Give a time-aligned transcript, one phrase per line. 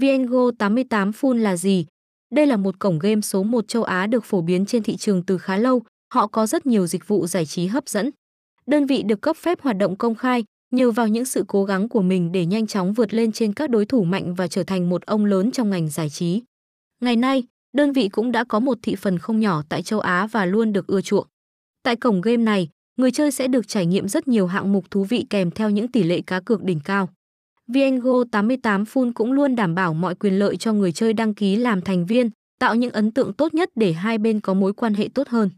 [0.00, 1.86] VNGO 88 Full là gì?
[2.32, 5.22] Đây là một cổng game số 1 châu Á được phổ biến trên thị trường
[5.22, 5.82] từ khá lâu,
[6.14, 8.10] họ có rất nhiều dịch vụ giải trí hấp dẫn.
[8.66, 11.88] Đơn vị được cấp phép hoạt động công khai, nhờ vào những sự cố gắng
[11.88, 14.90] của mình để nhanh chóng vượt lên trên các đối thủ mạnh và trở thành
[14.90, 16.42] một ông lớn trong ngành giải trí.
[17.00, 17.42] Ngày nay,
[17.76, 20.72] đơn vị cũng đã có một thị phần không nhỏ tại châu Á và luôn
[20.72, 21.26] được ưa chuộng.
[21.82, 25.04] Tại cổng game này, người chơi sẽ được trải nghiệm rất nhiều hạng mục thú
[25.04, 27.08] vị kèm theo những tỷ lệ cá cược đỉnh cao.
[27.68, 31.56] VNGO 88 Full cũng luôn đảm bảo mọi quyền lợi cho người chơi đăng ký
[31.56, 34.94] làm thành viên, tạo những ấn tượng tốt nhất để hai bên có mối quan
[34.94, 35.50] hệ tốt hơn.